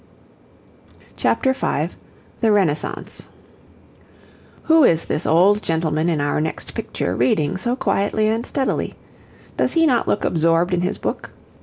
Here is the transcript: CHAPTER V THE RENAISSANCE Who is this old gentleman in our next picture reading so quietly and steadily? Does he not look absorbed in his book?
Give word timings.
CHAPTER 1.15 1.53
V 1.53 1.89
THE 2.39 2.51
RENAISSANCE 2.51 3.27
Who 4.63 4.83
is 4.83 5.05
this 5.05 5.27
old 5.27 5.61
gentleman 5.61 6.09
in 6.09 6.19
our 6.19 6.41
next 6.41 6.73
picture 6.73 7.15
reading 7.15 7.55
so 7.55 7.75
quietly 7.75 8.27
and 8.27 8.43
steadily? 8.43 8.95
Does 9.57 9.73
he 9.73 9.85
not 9.85 10.07
look 10.07 10.25
absorbed 10.25 10.73
in 10.73 10.81
his 10.81 10.97
book? 10.97 11.33